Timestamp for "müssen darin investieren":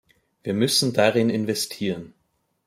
0.55-2.15